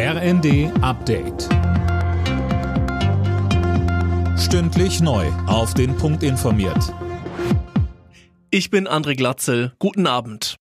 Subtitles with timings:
[0.00, 1.48] RND Update.
[4.38, 5.26] Stündlich neu.
[5.48, 6.94] Auf den Punkt informiert.
[8.52, 9.72] Ich bin André Glatzel.
[9.80, 10.54] Guten Abend.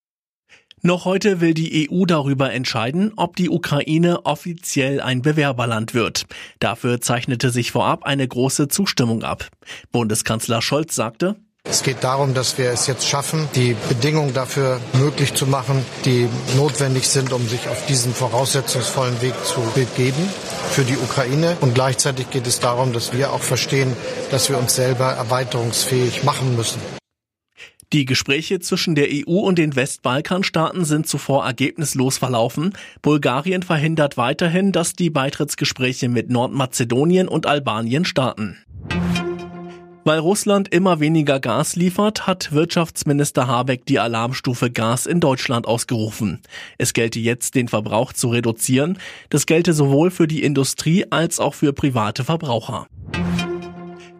[0.81, 6.25] Noch heute will die EU darüber entscheiden, ob die Ukraine offiziell ein Bewerberland wird.
[6.57, 9.49] Dafür zeichnete sich vorab eine große Zustimmung ab.
[9.91, 11.35] Bundeskanzler Scholz sagte,
[11.69, 16.27] es geht darum, dass wir es jetzt schaffen, die Bedingungen dafür möglich zu machen, die
[16.55, 20.29] notwendig sind, um sich auf diesen voraussetzungsvollen Weg zu begeben
[20.69, 21.57] für die Ukraine.
[21.61, 23.93] Und gleichzeitig geht es darum, dass wir auch verstehen,
[24.31, 26.79] dass wir uns selber erweiterungsfähig machen müssen.
[27.93, 32.73] Die Gespräche zwischen der EU und den Westbalkanstaaten sind zuvor ergebnislos verlaufen.
[33.01, 38.57] Bulgarien verhindert weiterhin, dass die Beitrittsgespräche mit Nordmazedonien und Albanien starten.
[40.07, 46.39] Weil Russland immer weniger Gas liefert, hat Wirtschaftsminister Habeck die Alarmstufe Gas in Deutschland ausgerufen.
[46.77, 48.99] Es gelte jetzt, den Verbrauch zu reduzieren.
[49.29, 52.87] Das gelte sowohl für die Industrie als auch für private Verbraucher.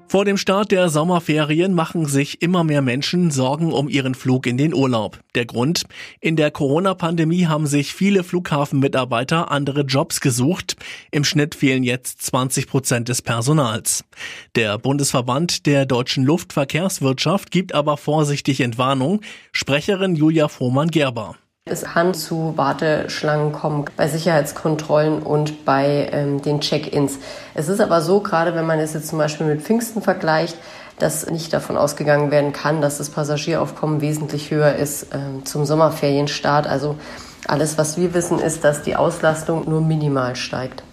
[0.10, 4.56] Vor dem Start der Sommerferien machen sich immer mehr Menschen Sorgen um ihren Flug in
[4.58, 5.20] den Urlaub.
[5.36, 5.84] Der Grund?
[6.22, 10.78] In der Corona-Pandemie haben sich viele Flughafenmitarbeiter andere Jobs gesucht.
[11.12, 14.06] Im Schnitt fehlen jetzt 20 Prozent des Personals.
[14.56, 19.20] Der Bundesverband der deutschen Luftverkehrswirtschaft gibt aber vorsichtig Entwarnung.
[19.52, 21.36] Sprecherin Julia Frohmann-Gerber.
[21.72, 27.20] Es kann zu Warteschlangen kommen bei Sicherheitskontrollen und bei ähm, den Check-ins.
[27.54, 30.58] Es ist aber so, gerade wenn man es jetzt zum Beispiel mit Pfingsten vergleicht,
[31.00, 36.68] dass nicht davon ausgegangen werden kann, dass das Passagieraufkommen wesentlich höher ist ähm, zum Sommerferienstart.
[36.68, 36.95] Also
[37.48, 40.84] alles, was wir wissen, ist, dass die Auslastung nur minimal steigt.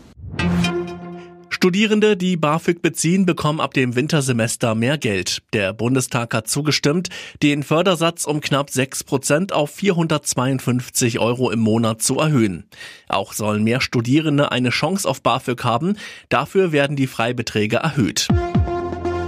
[1.64, 5.40] Studierende, die BAföG beziehen, bekommen ab dem Wintersemester mehr Geld.
[5.54, 7.08] Der Bundestag hat zugestimmt,
[7.42, 12.64] den Fördersatz um knapp 6 Prozent auf 452 Euro im Monat zu erhöhen.
[13.08, 15.96] Auch sollen mehr Studierende eine Chance auf BAföG haben.
[16.28, 18.28] Dafür werden die Freibeträge erhöht.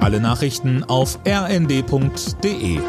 [0.00, 2.80] Alle Nachrichten auf rnd.de